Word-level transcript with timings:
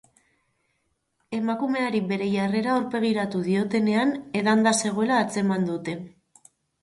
Emakumeari 1.39 1.99
bere 2.11 2.29
jarrera 2.37 2.71
aurpegiratu 2.77 3.41
diotenean, 3.49 4.15
edanda 4.41 4.75
zegoela 4.87 5.19
atzeman 5.27 5.69
dute. 5.71 5.95